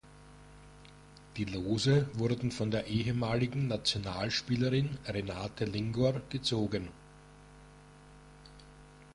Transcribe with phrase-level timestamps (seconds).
[1.37, 6.87] Die Lose wurden von der ehemaligen Nationalspielerin Renate Lingor gezogen.